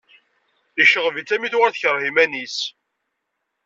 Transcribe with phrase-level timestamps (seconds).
[0.79, 2.57] Yecɣeb-itt armi tuɣal tekreh iman-is.